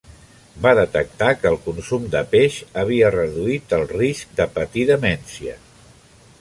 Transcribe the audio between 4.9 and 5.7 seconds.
demència.